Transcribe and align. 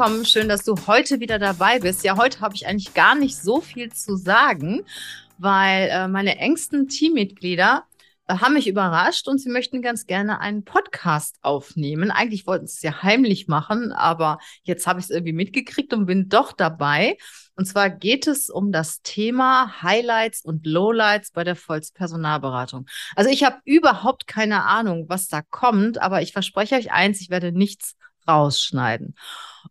Willkommen, 0.00 0.24
schön, 0.24 0.48
dass 0.48 0.64
du 0.64 0.76
heute 0.86 1.20
wieder 1.20 1.38
dabei 1.38 1.78
bist. 1.78 2.02
Ja, 2.04 2.16
heute 2.16 2.40
habe 2.40 2.54
ich 2.54 2.66
eigentlich 2.66 2.94
gar 2.94 3.14
nicht 3.14 3.36
so 3.36 3.60
viel 3.60 3.92
zu 3.92 4.16
sagen, 4.16 4.86
weil 5.36 5.90
äh, 5.90 6.08
meine 6.08 6.38
engsten 6.38 6.88
Teammitglieder 6.88 7.84
äh, 8.26 8.36
haben 8.36 8.54
mich 8.54 8.66
überrascht 8.66 9.28
und 9.28 9.36
sie 9.42 9.50
möchten 9.50 9.82
ganz 9.82 10.06
gerne 10.06 10.40
einen 10.40 10.64
Podcast 10.64 11.36
aufnehmen. 11.42 12.10
Eigentlich 12.10 12.46
wollten 12.46 12.66
sie 12.66 12.76
es 12.76 12.82
ja 12.82 13.02
heimlich 13.02 13.46
machen, 13.46 13.92
aber 13.92 14.38
jetzt 14.62 14.86
habe 14.86 15.00
ich 15.00 15.04
es 15.04 15.10
irgendwie 15.10 15.34
mitgekriegt 15.34 15.92
und 15.92 16.06
bin 16.06 16.30
doch 16.30 16.52
dabei. 16.52 17.18
Und 17.54 17.66
zwar 17.66 17.90
geht 17.90 18.26
es 18.26 18.48
um 18.48 18.72
das 18.72 19.02
Thema 19.02 19.82
Highlights 19.82 20.40
und 20.42 20.64
Lowlights 20.64 21.30
bei 21.30 21.44
der 21.44 21.56
Volkspersonalberatung. 21.56 22.86
Also 23.16 23.28
ich 23.28 23.44
habe 23.44 23.58
überhaupt 23.66 24.26
keine 24.26 24.64
Ahnung, 24.64 25.10
was 25.10 25.28
da 25.28 25.42
kommt, 25.42 26.00
aber 26.00 26.22
ich 26.22 26.32
verspreche 26.32 26.76
euch 26.76 26.90
eins, 26.90 27.20
ich 27.20 27.28
werde 27.28 27.52
nichts 27.52 27.96
rausschneiden. 28.28 29.14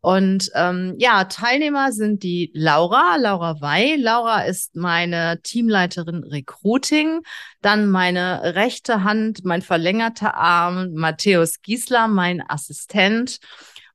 Und 0.01 0.49
ähm, 0.55 0.95
ja, 0.97 1.25
Teilnehmer 1.25 1.91
sind 1.91 2.23
die 2.23 2.51
Laura, 2.53 3.17
Laura 3.17 3.59
Wey. 3.59 3.95
Laura 3.97 4.43
ist 4.43 4.75
meine 4.75 5.41
Teamleiterin 5.41 6.23
Recruiting. 6.23 7.21
Dann 7.61 7.89
meine 7.89 8.55
rechte 8.55 9.03
Hand, 9.03 9.43
mein 9.43 9.61
verlängerter 9.61 10.35
Arm, 10.35 10.93
Matthäus 10.93 11.61
Giesler, 11.61 12.07
mein 12.07 12.41
Assistent. 12.47 13.39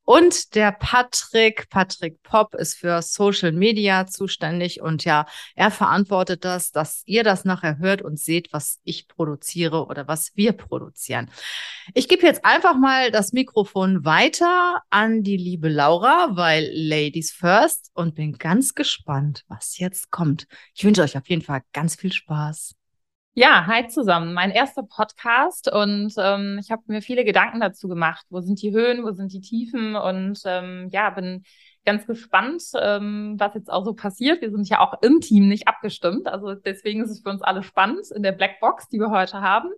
Und 0.05 0.55
der 0.55 0.71
Patrick, 0.73 1.71
Patrick 1.71 2.23
Popp 2.23 2.55
ist 2.55 2.75
für 2.75 3.01
Social 3.01 3.53
Media 3.53 4.07
zuständig 4.07 4.83
und 4.83 5.05
ja, 5.05 5.27
er 5.55 5.71
verantwortet 5.71 6.45
das, 6.45 6.73
dass 6.73 7.03
ihr 7.07 7.25
das 7.25 7.47
nachher 7.47 7.79
hört 7.79 8.03
und 8.03 8.19
seht, 8.19 8.53
was 8.53 8.81
ich 8.85 9.09
produziere 9.09 9.87
oder 9.87 10.07
was 10.07 10.33
wir 10.35 10.53
produzieren. 10.53 11.31
Ich 11.95 12.09
gebe 12.09 12.27
jetzt 12.27 12.45
einfach 12.45 12.77
mal 12.77 13.11
das 13.11 13.33
Mikrofon 13.33 14.05
weiter 14.05 14.83
an 14.91 15.23
die 15.23 15.39
liebe 15.39 15.69
Laura, 15.71 16.29
weil 16.33 16.71
Ladies 16.75 17.33
first 17.33 17.91
und 17.95 18.15
bin 18.15 18.35
ganz 18.35 18.75
gespannt, 18.75 19.45
was 19.49 19.79
jetzt 19.79 20.11
kommt. 20.11 20.47
Ich 20.75 20.85
wünsche 20.85 21.03
euch 21.03 21.17
auf 21.17 21.29
jeden 21.29 21.43
Fall 21.43 21.63
ganz 21.73 21.97
viel 21.97 22.13
Spaß. 22.13 22.75
Ja, 23.37 23.67
hi 23.67 23.89
zusammen. 23.89 24.33
Mein 24.33 24.51
erster 24.53 24.85
Podcast 24.85 25.69
und 25.73 26.15
ähm, 26.19 26.59
ich 26.61 26.71
habe 26.71 26.83
mir 26.87 27.03
viele 27.03 27.25
Gedanken 27.25 27.59
dazu 27.61 27.89
gemacht. 27.89 28.25
Wo 28.31 28.41
sind 28.41 28.63
die 28.63 28.71
Höhen, 28.73 29.03
wo 29.05 29.11
sind 29.13 29.33
die 29.33 29.41
Tiefen? 29.41 29.97
Und 29.97 30.41
ähm, 30.45 30.89
ja, 30.93 31.11
bin 31.11 31.43
ganz 31.85 32.07
gespannt, 32.07 32.63
ähm, 32.81 33.37
was 33.39 33.55
jetzt 33.55 33.71
auch 33.71 33.85
so 33.85 33.95
passiert. 33.95 34.41
Wir 34.41 34.51
sind 34.51 34.69
ja 34.69 34.81
auch 34.81 35.03
im 35.03 35.21
Team 35.21 35.49
nicht 35.49 35.69
abgestimmt. 35.69 36.27
Also 36.27 36.55
deswegen 36.55 37.03
ist 37.03 37.11
es 37.11 37.21
für 37.21 37.29
uns 37.29 37.43
alle 37.43 37.63
spannend 37.63 38.11
in 38.15 38.23
der 38.23 38.33
Blackbox, 38.33 38.89
die 38.89 38.99
wir 38.99 39.11
heute 39.11 39.41
haben. 39.41 39.69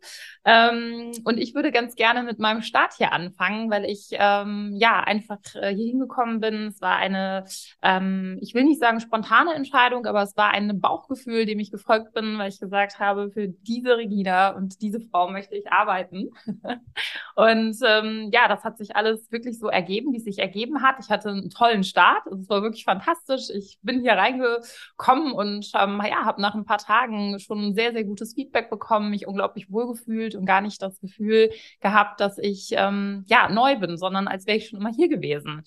Ähm, 0.45 1.13
und 1.25 1.39
ich 1.39 1.55
würde 1.55 1.73
ganz 1.73 1.97
gerne 1.97 2.23
mit 2.23 2.39
meinem 2.39 2.63
Start 2.63 2.95
hier 2.97 3.13
anfangen, 3.13 3.71
weil 3.71 3.85
ich 3.85 4.09
ähm, 4.13 4.73
ja 4.79 5.01
einfach 5.01 5.41
äh, 5.55 5.75
hier 5.75 5.87
hingekommen 5.87 6.41
bin. 6.41 6.69
Es 6.69 6.81
war 6.81 6.97
eine, 6.97 7.45
ähm, 7.83 8.39
ich 8.41 8.55
will 8.55 8.65
nicht 8.65 8.81
sagen 8.81 9.01
spontane 9.01 9.55
Entscheidung, 9.55 10.07
aber 10.07 10.23
es 10.23 10.37
war 10.37 10.51
ein 10.51 10.81
Bauchgefühl, 10.81 11.45
dem 11.45 11.59
ich 11.59 11.71
gefolgt 11.71 12.15
bin, 12.15 12.39
weil 12.39 12.51
ich 12.51 12.61
gesagt 12.61 13.01
habe, 13.01 13.31
für 13.31 13.49
diese 13.49 13.97
Regina 13.97 14.51
und 14.51 14.81
diese 14.81 15.01
Frau 15.01 15.29
möchte 15.29 15.57
ich 15.57 15.73
arbeiten. 15.73 16.31
und 17.35 17.77
ähm, 17.85 18.31
ja, 18.33 18.49
das 18.49 18.63
hat 18.63 18.79
sich 18.79 18.95
alles 18.95 19.31
wirklich 19.33 19.59
so 19.59 19.69
ergeben, 19.69 20.13
wie 20.13 20.19
es 20.19 20.25
sich 20.25 20.39
ergeben 20.39 20.83
hat. 20.83 20.97
Ich 21.01 21.11
hatte 21.11 21.31
einen 21.31 21.51
tollen 21.51 21.83
Start 21.83 21.96
Start. 21.97 22.27
Also 22.27 22.43
es 22.43 22.49
war 22.51 22.63
wirklich 22.63 22.85
fantastisch. 22.85 23.49
Ich 23.49 23.79
bin 23.81 24.03
hier 24.03 24.13
reingekommen 24.13 25.33
und 25.33 25.71
ähm, 25.75 26.03
ja, 26.07 26.25
habe 26.27 26.43
nach 26.43 26.55
ein 26.55 26.67
paar 26.67 26.77
Tagen 26.79 27.39
schon 27.39 27.75
sehr, 27.75 27.93
sehr 27.93 28.05
gutes 28.05 28.35
Feedback 28.35 28.69
bekommen, 28.69 29.09
mich 29.11 29.27
unglaublich 29.27 29.71
wohlgefühlt 29.73 30.35
und 30.35 30.45
gar 30.45 30.61
nicht 30.61 30.83
das 30.83 31.01
Gefühl 31.01 31.51
gehabt, 31.81 32.21
dass 32.21 32.37
ich 32.37 32.69
ähm, 32.73 33.25
ja 33.29 33.49
neu 33.49 33.77
bin, 33.77 33.97
sondern 33.97 34.29
als 34.29 34.47
wäre 34.47 34.59
ich 34.59 34.69
schon 34.69 34.79
immer 34.79 34.93
hier 34.93 35.09
gewesen. 35.09 35.63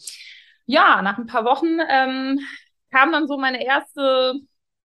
Ja, 0.68 1.02
nach 1.02 1.18
ein 1.18 1.26
paar 1.26 1.46
Wochen 1.46 1.80
ähm, 1.90 2.40
kam 2.92 3.12
dann 3.12 3.28
so 3.28 3.38
meine 3.40 3.66
erste 3.66 4.36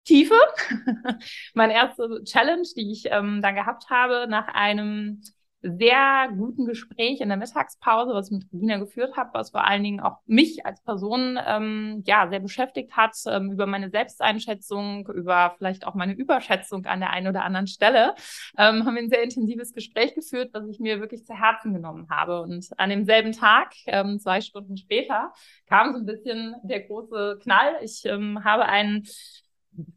Tiefe, 0.05 0.35
meine 1.55 1.75
erste 1.75 2.25
Challenge, 2.25 2.67
die 2.77 2.91
ich 2.91 3.05
ähm, 3.07 3.41
dann 3.41 3.55
gehabt 3.55 3.89
habe 3.89 4.27
nach 4.29 4.49
einem 4.49 5.23
sehr 5.63 6.29
guten 6.37 6.65
Gespräch 6.65 7.21
in 7.21 7.29
der 7.29 7.37
Mittagspause, 7.37 8.15
was 8.15 8.27
ich 8.27 8.39
mit 8.39 8.53
Regina 8.53 8.79
geführt 8.79 9.17
habe, 9.17 9.31
was 9.35 9.51
vor 9.51 9.65
allen 9.67 9.83
Dingen 9.83 10.01
auch 10.01 10.19
mich 10.27 10.65
als 10.65 10.83
Person 10.83 11.39
ähm, 11.47 12.03
ja 12.07 12.29
sehr 12.29 12.41
beschäftigt 12.41 12.97
hat 12.97 13.15
ähm, 13.27 13.53
über 13.53 13.67
meine 13.67 13.91
Selbsteinschätzung, 13.91 15.07
über 15.09 15.55
vielleicht 15.59 15.87
auch 15.87 15.95
meine 15.95 16.15
Überschätzung 16.15 16.87
an 16.87 17.01
der 17.01 17.11
einen 17.11 17.29
oder 17.29 17.45
anderen 17.45 17.67
Stelle, 17.67 18.15
ähm, 18.57 18.87
haben 18.87 18.95
wir 18.95 19.03
ein 19.03 19.11
sehr 19.11 19.23
intensives 19.23 19.75
Gespräch 19.75 20.15
geführt, 20.15 20.51
was 20.53 20.67
ich 20.69 20.81
mir 20.81 21.01
wirklich 21.01 21.27
zu 21.27 21.35
Herzen 21.35 21.75
genommen 21.75 22.09
habe. 22.11 22.41
Und 22.41 22.69
an 22.79 22.91
demselben 22.91 23.33
Tag, 23.33 23.75
ähm, 23.87 24.19
zwei 24.19 24.41
Stunden 24.41 24.77
später, 24.77 25.33
kam 25.67 25.93
so 25.93 25.99
ein 25.99 26.07
bisschen 26.07 26.55
der 26.63 26.81
große 26.81 27.39
Knall. 27.43 27.75
Ich 27.83 28.05
ähm, 28.07 28.45
habe 28.45 28.65
einen 28.65 29.07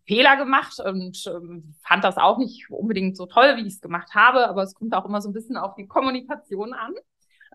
Fehler 0.05 0.37
gemacht 0.37 0.79
und 0.79 1.25
ähm, 1.27 1.75
fand 1.83 2.03
das 2.03 2.17
auch 2.17 2.37
nicht 2.37 2.69
unbedingt 2.69 3.17
so 3.17 3.25
toll, 3.25 3.55
wie 3.57 3.61
ich 3.61 3.73
es 3.73 3.81
gemacht 3.81 4.13
habe, 4.13 4.47
aber 4.47 4.63
es 4.63 4.75
kommt 4.75 4.93
auch 4.93 5.05
immer 5.05 5.21
so 5.21 5.29
ein 5.29 5.33
bisschen 5.33 5.57
auf 5.57 5.75
die 5.75 5.87
Kommunikation 5.87 6.73
an. 6.73 6.93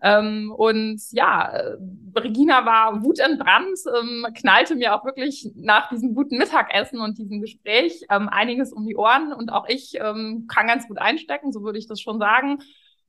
Ähm, 0.01 0.53
und 0.55 1.01
ja, 1.11 1.49
äh, 1.49 1.77
Regina 2.15 2.65
war 2.65 3.03
wutentbrannt, 3.03 3.79
ähm, 3.99 4.27
knallte 4.33 4.75
mir 4.75 4.95
auch 4.95 5.03
wirklich 5.03 5.51
nach 5.55 5.89
diesem 5.89 6.15
guten 6.15 6.37
Mittagessen 6.37 7.01
und 7.01 7.17
diesem 7.17 7.41
Gespräch 7.41 8.05
ähm, 8.09 8.29
einiges 8.29 8.71
um 8.71 8.85
die 8.85 8.95
Ohren 8.95 9.33
und 9.33 9.51
auch 9.51 9.67
ich 9.67 9.97
ähm, 9.99 10.45
kann 10.47 10.67
ganz 10.67 10.87
gut 10.87 10.99
einstecken, 10.99 11.51
so 11.51 11.63
würde 11.63 11.79
ich 11.79 11.87
das 11.87 11.99
schon 11.99 12.19
sagen. 12.19 12.59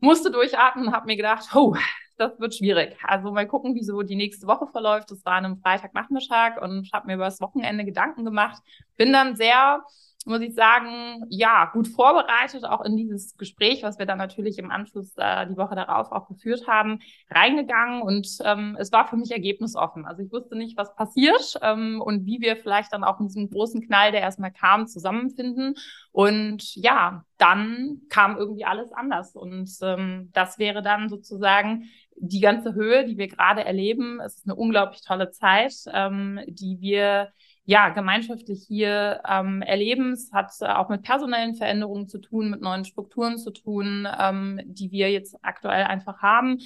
Musste 0.00 0.30
durchatmen 0.30 0.88
und 0.88 0.94
habe 0.94 1.06
mir 1.06 1.16
gedacht, 1.16 1.54
oh, 1.54 1.76
das 2.16 2.38
wird 2.38 2.54
schwierig. 2.54 2.96
Also 3.02 3.32
mal 3.32 3.46
gucken, 3.46 3.74
wie 3.74 3.82
so 3.82 4.02
die 4.02 4.16
nächste 4.16 4.46
Woche 4.46 4.66
verläuft. 4.66 5.10
Das 5.10 5.24
war 5.24 5.34
an 5.34 5.44
einem 5.46 5.56
Freitagnachmittag 5.58 6.60
und 6.60 6.90
habe 6.92 7.06
mir 7.06 7.14
über 7.14 7.24
das 7.24 7.40
Wochenende 7.40 7.84
Gedanken 7.84 8.24
gemacht. 8.24 8.62
Bin 8.96 9.12
dann 9.12 9.36
sehr 9.36 9.82
muss 10.30 10.40
ich 10.40 10.54
sagen, 10.54 11.26
ja, 11.28 11.66
gut 11.66 11.88
vorbereitet, 11.88 12.64
auch 12.64 12.82
in 12.82 12.96
dieses 12.96 13.36
Gespräch, 13.36 13.82
was 13.82 13.98
wir 13.98 14.06
dann 14.06 14.18
natürlich 14.18 14.58
im 14.58 14.70
Anschluss 14.70 15.12
äh, 15.18 15.46
die 15.46 15.56
Woche 15.56 15.74
darauf 15.74 16.10
auch 16.12 16.28
geführt 16.28 16.66
haben, 16.66 17.00
reingegangen 17.30 18.00
und 18.00 18.28
ähm, 18.44 18.76
es 18.80 18.92
war 18.92 19.06
für 19.08 19.16
mich 19.16 19.30
ergebnisoffen. 19.30 20.06
Also 20.06 20.22
ich 20.22 20.32
wusste 20.32 20.56
nicht, 20.56 20.78
was 20.78 20.94
passiert 20.94 21.58
ähm, 21.60 22.00
und 22.00 22.24
wie 22.24 22.40
wir 22.40 22.56
vielleicht 22.56 22.92
dann 22.92 23.04
auch 23.04 23.20
in 23.20 23.26
diesem 23.26 23.50
großen 23.50 23.86
Knall, 23.86 24.12
der 24.12 24.22
erstmal 24.22 24.52
kam, 24.52 24.86
zusammenfinden. 24.86 25.74
Und 26.12 26.74
ja, 26.76 27.24
dann 27.36 28.02
kam 28.08 28.36
irgendwie 28.36 28.64
alles 28.64 28.92
anders. 28.92 29.34
Und 29.34 29.70
ähm, 29.82 30.30
das 30.32 30.58
wäre 30.58 30.82
dann 30.82 31.08
sozusagen 31.08 31.90
die 32.16 32.40
ganze 32.40 32.74
Höhe, 32.74 33.04
die 33.04 33.16
wir 33.16 33.28
gerade 33.28 33.64
erleben. 33.64 34.20
Es 34.20 34.36
ist 34.36 34.46
eine 34.46 34.54
unglaublich 34.54 35.02
tolle 35.02 35.30
Zeit, 35.30 35.74
ähm, 35.92 36.40
die 36.46 36.80
wir 36.80 37.32
ja, 37.64 37.90
gemeinschaftlich 37.90 38.64
hier 38.66 39.20
ähm, 39.28 39.62
erleben. 39.62 40.12
Es 40.12 40.32
hat 40.32 40.52
äh, 40.60 40.66
auch 40.66 40.88
mit 40.88 41.02
personellen 41.02 41.54
Veränderungen 41.54 42.08
zu 42.08 42.18
tun, 42.18 42.50
mit 42.50 42.60
neuen 42.60 42.84
Strukturen 42.84 43.38
zu 43.38 43.50
tun, 43.50 44.08
ähm, 44.18 44.60
die 44.64 44.90
wir 44.90 45.10
jetzt 45.10 45.36
aktuell 45.42 45.84
einfach 45.84 46.20
haben. 46.22 46.58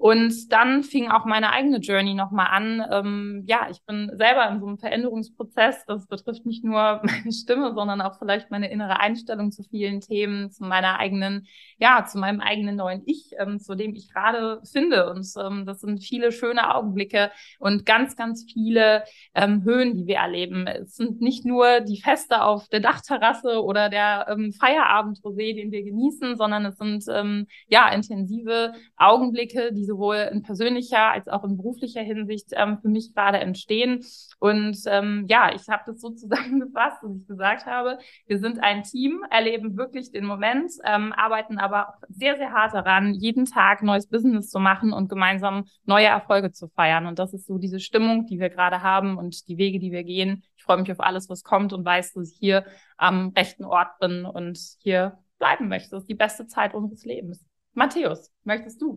Und 0.00 0.50
dann 0.50 0.82
fing 0.82 1.10
auch 1.10 1.26
meine 1.26 1.52
eigene 1.52 1.76
Journey 1.76 2.14
nochmal 2.14 2.46
an. 2.50 2.82
Ähm, 2.90 3.44
ja, 3.46 3.68
ich 3.70 3.84
bin 3.84 4.10
selber 4.16 4.48
in 4.48 4.58
so 4.58 4.66
einem 4.66 4.78
Veränderungsprozess. 4.78 5.84
Das 5.84 6.06
betrifft 6.06 6.46
nicht 6.46 6.64
nur 6.64 6.72
meine 7.04 7.32
Stimme, 7.32 7.74
sondern 7.74 8.00
auch 8.00 8.18
vielleicht 8.18 8.50
meine 8.50 8.70
innere 8.70 8.98
Einstellung 8.98 9.52
zu 9.52 9.62
vielen 9.62 10.00
Themen, 10.00 10.50
zu 10.50 10.64
meiner 10.64 10.98
eigenen, 10.98 11.46
ja, 11.76 12.06
zu 12.06 12.16
meinem 12.16 12.40
eigenen 12.40 12.76
neuen 12.76 13.02
Ich, 13.04 13.32
ähm, 13.38 13.60
zu 13.60 13.74
dem 13.74 13.94
ich 13.94 14.10
gerade 14.10 14.62
finde. 14.72 15.10
Und 15.10 15.26
ähm, 15.38 15.66
das 15.66 15.82
sind 15.82 16.02
viele 16.02 16.32
schöne 16.32 16.74
Augenblicke 16.74 17.30
und 17.58 17.84
ganz, 17.84 18.16
ganz 18.16 18.46
viele 18.50 19.04
ähm, 19.34 19.64
Höhen, 19.64 19.94
die 19.94 20.06
wir 20.06 20.16
erleben. 20.16 20.66
Es 20.66 20.96
sind 20.96 21.20
nicht 21.20 21.44
nur 21.44 21.80
die 21.80 22.00
Feste 22.00 22.42
auf 22.42 22.68
der 22.68 22.80
Dachterrasse 22.80 23.62
oder 23.62 23.90
der 23.90 24.28
ähm, 24.30 24.54
Feierabendrosé, 24.58 25.54
den 25.54 25.72
wir 25.72 25.84
genießen, 25.84 26.38
sondern 26.38 26.64
es 26.64 26.78
sind 26.78 27.04
ähm, 27.12 27.46
ja 27.68 27.92
intensive 27.92 28.72
Augenblicke, 28.96 29.74
die 29.74 29.89
sowohl 29.90 30.28
in 30.32 30.42
persönlicher 30.42 31.10
als 31.10 31.26
auch 31.26 31.42
in 31.42 31.56
beruflicher 31.56 32.02
Hinsicht 32.02 32.50
ähm, 32.52 32.78
für 32.80 32.88
mich 32.88 33.12
gerade 33.12 33.38
entstehen. 33.38 34.04
Und 34.38 34.78
ähm, 34.86 35.26
ja, 35.28 35.52
ich 35.52 35.68
habe 35.68 35.82
das 35.86 36.00
so 36.00 36.10
zusammengefasst, 36.14 37.02
dass 37.02 37.16
ich 37.16 37.26
gesagt 37.26 37.66
habe, 37.66 37.98
wir 38.26 38.38
sind 38.38 38.62
ein 38.62 38.84
Team, 38.84 39.24
erleben 39.30 39.76
wirklich 39.76 40.12
den 40.12 40.24
Moment, 40.24 40.70
ähm, 40.84 41.12
arbeiten 41.12 41.58
aber 41.58 41.94
sehr, 42.08 42.36
sehr 42.36 42.52
hart 42.52 42.72
daran, 42.72 43.14
jeden 43.14 43.46
Tag 43.46 43.82
neues 43.82 44.06
Business 44.06 44.48
zu 44.48 44.60
machen 44.60 44.92
und 44.92 45.08
gemeinsam 45.08 45.64
neue 45.84 46.06
Erfolge 46.06 46.52
zu 46.52 46.68
feiern. 46.68 47.06
Und 47.06 47.18
das 47.18 47.34
ist 47.34 47.46
so 47.46 47.58
diese 47.58 47.80
Stimmung, 47.80 48.26
die 48.26 48.38
wir 48.38 48.48
gerade 48.48 48.82
haben 48.82 49.18
und 49.18 49.48
die 49.48 49.58
Wege, 49.58 49.80
die 49.80 49.90
wir 49.90 50.04
gehen. 50.04 50.44
Ich 50.56 50.62
freue 50.62 50.78
mich 50.78 50.92
auf 50.92 51.00
alles, 51.00 51.28
was 51.28 51.42
kommt 51.42 51.72
und 51.72 51.84
weiß, 51.84 52.12
dass 52.12 52.30
ich 52.30 52.38
hier 52.38 52.64
am 52.96 53.32
rechten 53.36 53.64
Ort 53.64 53.98
bin 53.98 54.24
und 54.24 54.58
hier 54.78 55.18
bleiben 55.38 55.68
möchte. 55.68 55.90
Das 55.90 56.04
ist 56.04 56.10
die 56.10 56.14
beste 56.14 56.46
Zeit 56.46 56.74
unseres 56.74 57.04
Lebens. 57.04 57.44
Matthäus, 57.72 58.30
möchtest 58.44 58.80
du? 58.80 58.96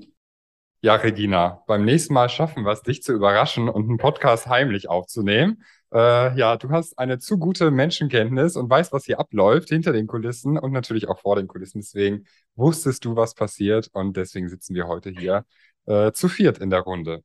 Ja, 0.85 0.95
Regina, 0.95 1.63
beim 1.65 1.85
nächsten 1.85 2.13
Mal 2.13 2.27
schaffen 2.27 2.65
wir 2.65 2.74
es, 2.74 2.81
dich 2.81 3.03
zu 3.03 3.13
überraschen 3.13 3.69
und 3.69 3.88
einen 3.88 3.97
Podcast 3.97 4.47
heimlich 4.47 4.89
aufzunehmen. 4.89 5.63
Äh, 5.94 6.38
ja, 6.38 6.57
du 6.57 6.71
hast 6.71 7.00
eine 7.00 7.19
zu 7.19 7.38
gute 7.38 7.71
Menschenkenntnis 7.71 8.57
und 8.57 8.69
weißt, 8.69 8.91
was 8.91 9.06
hier 9.06 9.18
abläuft 9.18 9.69
hinter 9.69 9.94
den 9.94 10.07
Kulissen 10.07 10.57
und 10.57 10.74
natürlich 10.74 11.07
auch 11.07 11.21
vor 11.21 11.38
den 11.38 11.47
Kulissen. 11.47 11.80
Deswegen 11.80 12.25
wusstest 12.56 13.06
du, 13.06 13.15
was 13.15 13.33
passiert 13.33 13.91
und 13.94 14.18
deswegen 14.18 14.50
sitzen 14.50 14.75
wir 14.75 14.88
heute 14.89 15.12
hier 15.12 15.45
äh, 15.85 16.12
zu 16.12 16.27
viert 16.27 16.57
in 16.57 16.69
der 16.69 16.81
Runde. 16.81 17.24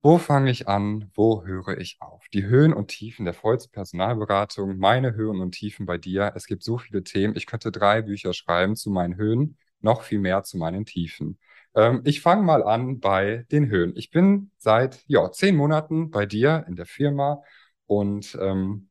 Wo 0.00 0.16
fange 0.16 0.50
ich 0.50 0.68
an? 0.68 1.10
Wo 1.14 1.44
höre 1.44 1.76
ich 1.76 1.98
auf? 2.00 2.24
Die 2.32 2.46
Höhen 2.46 2.72
und 2.72 2.88
Tiefen 2.88 3.26
der 3.26 3.34
Volz 3.34 3.68
Personalberatung, 3.68 4.78
meine 4.78 5.14
Höhen 5.14 5.40
und 5.40 5.52
Tiefen 5.52 5.84
bei 5.84 5.98
dir. 5.98 6.32
Es 6.34 6.46
gibt 6.46 6.62
so 6.62 6.78
viele 6.78 7.04
Themen. 7.04 7.36
Ich 7.36 7.44
könnte 7.44 7.70
drei 7.70 8.00
Bücher 8.00 8.32
schreiben 8.32 8.74
zu 8.74 8.88
meinen 8.90 9.16
Höhen, 9.16 9.58
noch 9.80 10.02
viel 10.02 10.18
mehr 10.18 10.44
zu 10.44 10.56
meinen 10.56 10.86
Tiefen. 10.86 11.38
Ähm, 11.78 12.02
ich 12.04 12.20
fange 12.22 12.42
mal 12.42 12.64
an 12.64 12.98
bei 12.98 13.46
den 13.52 13.68
Höhen. 13.68 13.96
Ich 13.96 14.10
bin 14.10 14.50
seit 14.58 15.04
ja, 15.06 15.30
zehn 15.30 15.54
Monaten 15.56 16.10
bei 16.10 16.26
dir 16.26 16.64
in 16.66 16.74
der 16.76 16.86
Firma 16.86 17.42
und 17.86 18.36
ähm, 18.40 18.90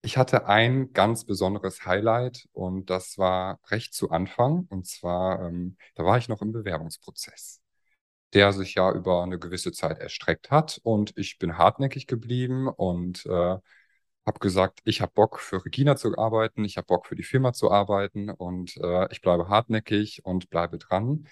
ich 0.00 0.16
hatte 0.16 0.46
ein 0.46 0.92
ganz 0.94 1.24
besonderes 1.26 1.84
Highlight 1.84 2.48
und 2.52 2.88
das 2.88 3.18
war 3.18 3.60
recht 3.70 3.92
zu 3.92 4.10
Anfang. 4.10 4.66
Und 4.70 4.86
zwar, 4.86 5.46
ähm, 5.46 5.76
da 5.94 6.04
war 6.04 6.16
ich 6.16 6.28
noch 6.28 6.40
im 6.40 6.52
Bewerbungsprozess, 6.52 7.60
der 8.34 8.52
sich 8.54 8.74
ja 8.74 8.92
über 8.92 9.22
eine 9.22 9.38
gewisse 9.38 9.72
Zeit 9.72 9.98
erstreckt 9.98 10.50
hat. 10.50 10.80
Und 10.84 11.12
ich 11.18 11.38
bin 11.38 11.58
hartnäckig 11.58 12.06
geblieben 12.06 12.68
und 12.68 13.26
äh, 13.26 13.30
habe 13.30 14.38
gesagt, 14.40 14.80
ich 14.84 15.00
habe 15.02 15.12
Bock 15.14 15.40
für 15.40 15.64
Regina 15.64 15.96
zu 15.96 16.16
arbeiten, 16.18 16.64
ich 16.64 16.76
habe 16.78 16.86
Bock 16.86 17.06
für 17.06 17.16
die 17.16 17.22
Firma 17.24 17.52
zu 17.52 17.70
arbeiten 17.70 18.30
und 18.30 18.76
äh, 18.78 19.08
ich 19.12 19.20
bleibe 19.22 19.48
hartnäckig 19.48 20.24
und 20.24 20.50
bleibe 20.50 20.78
dran. 20.78 21.26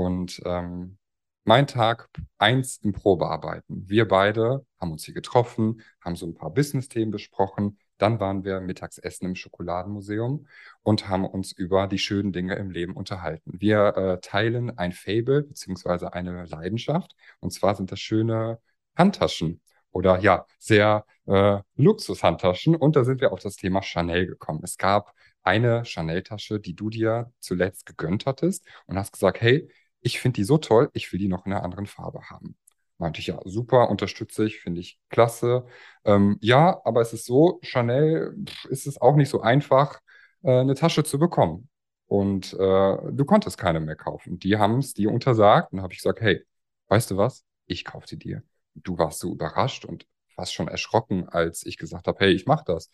Und 0.00 0.40
ähm, 0.46 0.96
mein 1.44 1.66
Tag 1.66 2.08
eins 2.38 2.78
im 2.78 2.92
Probearbeiten. 2.92 3.86
Wir 3.86 4.08
beide 4.08 4.64
haben 4.80 4.92
uns 4.92 5.04
hier 5.04 5.12
getroffen, 5.12 5.82
haben 6.00 6.16
so 6.16 6.26
ein 6.26 6.34
paar 6.34 6.54
Business-Themen 6.54 7.10
besprochen. 7.10 7.78
Dann 7.98 8.18
waren 8.18 8.44
wir 8.44 8.60
mittags 8.60 8.96
essen 8.96 9.26
im 9.26 9.34
Schokoladenmuseum 9.34 10.46
und 10.82 11.08
haben 11.08 11.26
uns 11.26 11.52
über 11.52 11.86
die 11.86 11.98
schönen 11.98 12.32
Dinge 12.32 12.54
im 12.54 12.70
Leben 12.70 12.94
unterhalten. 12.96 13.52
Wir 13.60 13.94
äh, 13.96 14.20
teilen 14.22 14.78
ein 14.78 14.92
Fable 14.92 15.42
beziehungsweise 15.42 16.14
eine 16.14 16.46
Leidenschaft. 16.46 17.14
Und 17.40 17.52
zwar 17.52 17.74
sind 17.74 17.92
das 17.92 18.00
schöne 18.00 18.58
Handtaschen 18.96 19.60
oder 19.90 20.18
ja, 20.20 20.46
sehr 20.58 21.04
äh, 21.26 21.58
Luxus-Handtaschen. 21.76 22.74
Und 22.74 22.96
da 22.96 23.04
sind 23.04 23.20
wir 23.20 23.32
auf 23.32 23.40
das 23.40 23.56
Thema 23.56 23.82
Chanel 23.82 24.26
gekommen. 24.26 24.60
Es 24.62 24.78
gab 24.78 25.12
eine 25.42 25.84
Chanel-Tasche, 25.84 26.60
die 26.60 26.74
du 26.74 26.90
dir 26.90 27.32
zuletzt 27.38 27.86
gegönnt 27.86 28.26
hattest 28.26 28.66
und 28.86 28.96
hast 28.96 29.12
gesagt, 29.12 29.40
hey, 29.40 29.68
ich 30.00 30.20
finde 30.20 30.36
die 30.36 30.44
so 30.44 30.58
toll, 30.58 30.90
ich 30.92 31.12
will 31.12 31.18
die 31.18 31.28
noch 31.28 31.46
in 31.46 31.52
einer 31.52 31.64
anderen 31.64 31.86
Farbe 31.86 32.22
haben. 32.30 32.56
Meinte 32.98 33.20
ich, 33.20 33.28
ja, 33.28 33.40
super, 33.44 33.88
unterstütze 33.88 34.44
ich, 34.44 34.60
finde 34.60 34.80
ich 34.80 34.98
klasse. 35.08 35.64
Ähm, 36.04 36.36
ja, 36.40 36.80
aber 36.84 37.00
es 37.00 37.12
ist 37.12 37.24
so, 37.24 37.58
Chanel 37.62 38.34
pff, 38.46 38.64
ist 38.66 38.86
es 38.86 39.00
auch 39.00 39.16
nicht 39.16 39.30
so 39.30 39.40
einfach, 39.40 40.00
äh, 40.42 40.60
eine 40.60 40.74
Tasche 40.74 41.04
zu 41.04 41.18
bekommen. 41.18 41.68
Und 42.06 42.52
äh, 42.54 42.56
du 42.58 43.24
konntest 43.24 43.56
keine 43.56 43.80
mehr 43.80 43.96
kaufen. 43.96 44.38
Die 44.38 44.58
haben 44.58 44.78
es 44.78 44.94
dir 44.94 45.12
untersagt. 45.12 45.72
Und 45.72 45.80
habe 45.80 45.92
ich 45.92 46.00
gesagt, 46.00 46.20
hey, 46.20 46.44
weißt 46.88 47.12
du 47.12 47.16
was? 47.16 47.44
Ich 47.66 47.84
kaufe 47.84 48.08
sie 48.08 48.18
dir. 48.18 48.42
Du 48.74 48.98
warst 48.98 49.20
so 49.20 49.32
überrascht 49.32 49.84
und 49.84 50.06
fast 50.34 50.52
schon 50.54 50.68
erschrocken, 50.68 51.28
als 51.28 51.64
ich 51.64 51.78
gesagt 51.78 52.08
habe, 52.08 52.18
hey, 52.18 52.32
ich 52.32 52.46
mache 52.46 52.64
das. 52.66 52.90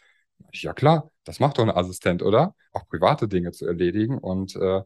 Ja 0.52 0.74
klar, 0.74 1.10
das 1.24 1.40
macht 1.40 1.58
doch 1.58 1.62
ein 1.62 1.70
Assistent, 1.70 2.22
oder? 2.22 2.54
Auch 2.72 2.86
private 2.88 3.26
Dinge 3.26 3.52
zu 3.52 3.66
erledigen. 3.66 4.18
Und 4.18 4.54
äh, 4.56 4.82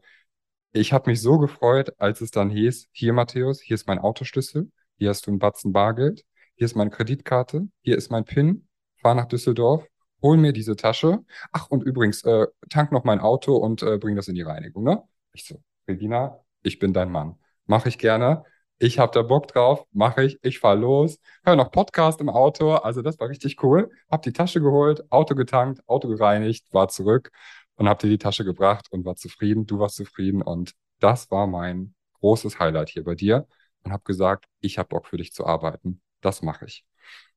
ich 0.73 0.93
habe 0.93 1.09
mich 1.09 1.21
so 1.21 1.37
gefreut, 1.37 1.93
als 1.97 2.21
es 2.21 2.31
dann 2.31 2.49
hieß, 2.49 2.89
hier 2.91 3.13
Matthäus, 3.13 3.61
hier 3.61 3.75
ist 3.75 3.87
mein 3.87 3.99
Autoschlüssel 3.99 4.71
hier 5.01 5.09
hast 5.09 5.25
du 5.25 5.31
einen 5.31 5.39
Batzen 5.39 5.73
Bargeld, 5.73 6.23
hier 6.53 6.65
ist 6.65 6.75
meine 6.75 6.91
Kreditkarte, 6.91 7.67
hier 7.81 7.97
ist 7.97 8.11
mein 8.11 8.23
PIN, 8.23 8.67
fahr 9.01 9.15
nach 9.15 9.25
Düsseldorf, 9.25 9.87
hol 10.21 10.37
mir 10.37 10.53
diese 10.53 10.75
Tasche. 10.75 11.25
Ach, 11.51 11.71
und 11.71 11.83
übrigens, 11.83 12.23
äh, 12.23 12.45
tank 12.69 12.91
noch 12.91 13.03
mein 13.03 13.19
Auto 13.19 13.55
und 13.55 13.81
äh, 13.81 13.97
bring 13.97 14.15
das 14.15 14.27
in 14.27 14.35
die 14.35 14.43
Reinigung, 14.43 14.83
ne? 14.83 15.01
Ich 15.33 15.45
so, 15.45 15.59
Regina, 15.87 16.37
ich 16.61 16.77
bin 16.77 16.93
dein 16.93 17.11
Mann. 17.11 17.39
Mach 17.65 17.87
ich 17.87 17.97
gerne. 17.97 18.43
Ich 18.77 18.99
hab 18.99 19.11
da 19.11 19.23
Bock 19.23 19.47
drauf, 19.47 19.85
mache 19.91 20.23
ich, 20.23 20.37
ich 20.43 20.59
fahr 20.59 20.75
los, 20.75 21.17
hör 21.43 21.55
noch 21.55 21.71
Podcast 21.71 22.21
im 22.21 22.29
Auto, 22.29 22.73
also 22.73 23.01
das 23.01 23.19
war 23.19 23.29
richtig 23.29 23.63
cool. 23.63 23.89
Hab 24.11 24.21
die 24.21 24.33
Tasche 24.33 24.61
geholt, 24.61 25.03
Auto 25.11 25.33
getankt, 25.33 25.81
Auto 25.87 26.07
gereinigt, 26.09 26.71
war 26.71 26.89
zurück 26.89 27.31
und 27.75 27.89
hab 27.89 27.99
dir 27.99 28.09
die 28.09 28.17
Tasche 28.17 28.45
gebracht 28.45 28.87
und 28.91 29.05
war 29.05 29.15
zufrieden, 29.15 29.65
du 29.65 29.79
warst 29.79 29.95
zufrieden 29.95 30.41
und 30.41 30.73
das 30.99 31.31
war 31.31 31.47
mein 31.47 31.95
großes 32.19 32.59
Highlight 32.59 32.89
hier 32.89 33.03
bei 33.03 33.15
dir 33.15 33.47
und 33.83 33.91
habe 33.91 34.03
gesagt, 34.03 34.45
ich 34.59 34.77
habe 34.77 34.89
Bock 34.89 35.07
für 35.07 35.17
dich 35.17 35.33
zu 35.33 35.45
arbeiten. 35.45 36.01
Das 36.21 36.41
mache 36.41 36.65
ich. 36.65 36.85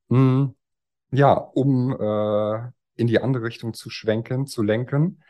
Hm, 0.09 0.55
ja, 1.11 1.33
um 1.33 1.91
äh, 1.99 2.71
in 2.95 3.07
die 3.07 3.19
andere 3.19 3.43
Richtung 3.45 3.73
zu 3.73 3.89
schwenken, 3.89 4.47
zu 4.47 4.63
lenken, 4.63 5.23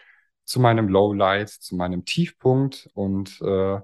zu 0.43 0.59
meinem 0.59 0.89
Lowlight, 0.89 1.49
zu 1.49 1.75
meinem 1.75 2.05
Tiefpunkt 2.05 2.89
und 2.93 3.41
äh, 3.41 3.79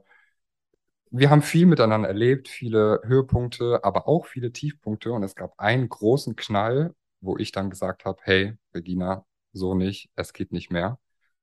wir 1.11 1.29
haben 1.29 1.41
viel 1.41 1.65
miteinander 1.65 2.07
erlebt, 2.07 2.47
viele 2.47 3.01
Höhepunkte, 3.03 3.83
aber 3.83 4.07
auch 4.07 4.25
viele 4.27 4.51
Tiefpunkte. 4.51 5.11
Und 5.11 5.23
es 5.23 5.35
gab 5.35 5.59
einen 5.59 5.89
großen 5.89 6.35
Knall, 6.37 6.95
wo 7.19 7.37
ich 7.37 7.51
dann 7.51 7.69
gesagt 7.69 8.05
habe, 8.05 8.19
hey, 8.23 8.57
Regina, 8.73 9.25
so 9.51 9.75
nicht, 9.75 10.09
es 10.15 10.31
geht 10.31 10.53
nicht 10.53 10.71
mehr. 10.71 10.99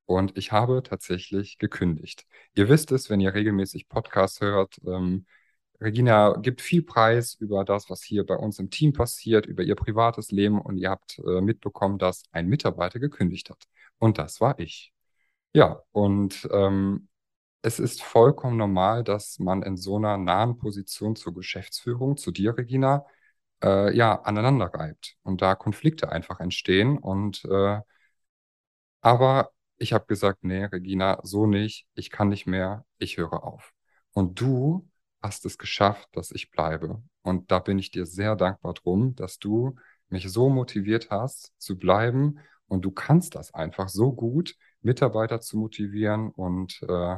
Und 0.09 0.35
ich 0.39 0.51
habe 0.51 0.81
tatsächlich 0.81 1.59
gekündigt. 1.59 2.25
Ihr 2.55 2.67
wisst 2.67 2.91
es, 2.91 3.11
wenn 3.11 3.19
ihr 3.19 3.35
regelmäßig 3.35 3.87
Podcasts 3.89 4.41
hört, 4.41 4.79
ähm, 4.83 5.27
Regina 5.79 6.33
gibt 6.41 6.61
viel 6.61 6.81
Preis 6.81 7.35
über 7.35 7.63
das, 7.63 7.91
was 7.91 8.01
hier 8.01 8.25
bei 8.25 8.35
uns 8.35 8.57
im 8.57 8.71
Team 8.71 8.91
passiert, 8.91 9.45
über 9.45 9.61
ihr 9.61 9.75
privates 9.75 10.31
Leben 10.31 10.59
und 10.59 10.77
ihr 10.77 10.89
habt 10.89 11.19
äh, 11.19 11.41
mitbekommen, 11.41 11.99
dass 11.99 12.23
ein 12.31 12.47
Mitarbeiter 12.47 12.99
gekündigt 12.99 13.51
hat. 13.51 13.67
Und 13.99 14.17
das 14.17 14.41
war 14.41 14.57
ich. 14.59 14.91
Ja, 15.53 15.83
und 15.91 16.49
ähm, 16.51 17.07
es 17.61 17.79
ist 17.79 18.01
vollkommen 18.01 18.57
normal, 18.57 19.03
dass 19.03 19.37
man 19.37 19.61
in 19.61 19.77
so 19.77 19.97
einer 19.97 20.17
nahen 20.17 20.57
Position 20.57 21.15
zur 21.17 21.35
Geschäftsführung, 21.35 22.17
zu 22.17 22.31
dir, 22.31 22.57
Regina, 22.57 23.05
äh, 23.63 23.95
ja, 23.95 24.21
aneinander 24.23 24.67
reibt 24.73 25.17
und 25.23 25.43
da 25.43 25.55
Konflikte 25.55 26.11
einfach 26.11 26.39
entstehen. 26.39 26.97
Und 26.97 27.45
äh, 27.45 27.81
aber 29.01 29.51
ich 29.79 29.93
habe 29.93 30.05
gesagt, 30.05 30.43
nee, 30.43 30.65
Regina, 30.65 31.19
so 31.23 31.47
nicht, 31.47 31.87
ich 31.95 32.11
kann 32.11 32.29
nicht 32.29 32.45
mehr, 32.45 32.85
ich 32.97 33.17
höre 33.17 33.43
auf. 33.43 33.73
Und 34.13 34.39
du 34.39 34.87
hast 35.21 35.45
es 35.45 35.57
geschafft, 35.57 36.09
dass 36.13 36.31
ich 36.31 36.51
bleibe. 36.51 37.01
Und 37.23 37.51
da 37.51 37.59
bin 37.59 37.79
ich 37.79 37.91
dir 37.91 38.05
sehr 38.05 38.35
dankbar 38.35 38.73
drum, 38.73 39.15
dass 39.15 39.39
du 39.39 39.75
mich 40.09 40.29
so 40.29 40.49
motiviert 40.49 41.09
hast 41.09 41.53
zu 41.57 41.77
bleiben. 41.77 42.39
Und 42.67 42.85
du 42.85 42.91
kannst 42.91 43.35
das 43.35 43.53
einfach 43.53 43.89
so 43.89 44.11
gut, 44.13 44.55
Mitarbeiter 44.81 45.41
zu 45.41 45.57
motivieren 45.57 46.29
und 46.31 46.81
äh, 46.87 47.17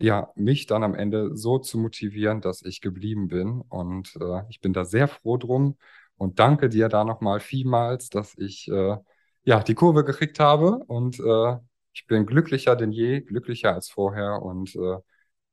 ja, 0.00 0.32
mich 0.36 0.66
dann 0.66 0.84
am 0.84 0.94
Ende 0.94 1.36
so 1.36 1.58
zu 1.58 1.78
motivieren, 1.78 2.40
dass 2.40 2.62
ich 2.62 2.80
geblieben 2.80 3.28
bin. 3.28 3.60
Und 3.68 4.16
äh, 4.20 4.42
ich 4.48 4.60
bin 4.60 4.72
da 4.72 4.84
sehr 4.84 5.08
froh 5.08 5.36
drum 5.36 5.76
und 6.16 6.38
danke 6.38 6.68
dir 6.68 6.88
da 6.88 7.04
nochmal 7.04 7.40
vielmals, 7.40 8.08
dass 8.08 8.36
ich 8.38 8.68
äh, 8.68 8.96
ja 9.44 9.62
die 9.62 9.74
Kurve 9.74 10.04
gekriegt 10.04 10.40
habe. 10.40 10.84
Und 10.86 11.18
äh, 11.20 11.56
ich 11.98 12.06
bin 12.06 12.26
glücklicher 12.26 12.76
denn 12.76 12.92
je, 12.92 13.22
glücklicher 13.22 13.74
als 13.74 13.90
vorher. 13.90 14.40
Und 14.40 14.76
äh, 14.76 14.98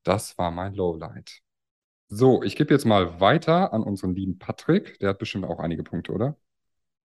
das 0.04 0.38
war 0.38 0.52
mein 0.52 0.76
Lowlight. 0.76 1.40
So, 2.08 2.44
ich 2.44 2.56
gebe 2.56 2.72
jetzt 2.72 2.86
mal 2.86 3.20
weiter 3.20 3.74
an 3.74 3.82
unseren 3.82 4.14
lieben 4.14 4.38
Patrick. 4.38 5.00
Der 5.00 5.10
hat 5.10 5.18
bestimmt 5.18 5.46
auch 5.46 5.58
einige 5.58 5.82
Punkte, 5.82 6.12
oder? 6.12 6.38